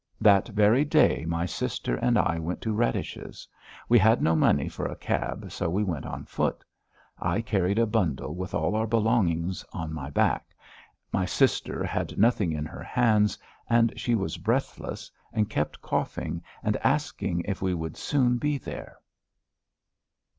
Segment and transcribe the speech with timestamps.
[0.19, 3.47] That very day my sister and I went to Radish's.
[3.87, 6.63] We had no money for a cab, so we went on foot;
[7.19, 10.55] I carried a bundle with all our belongings on my back,
[11.13, 13.37] my sister had nothing in her hands,
[13.69, 18.97] and she was breathless and kept coughing and asking if we would soon be there.